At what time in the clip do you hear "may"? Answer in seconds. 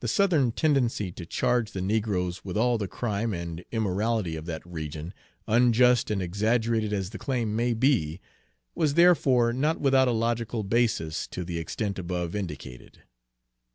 7.54-7.74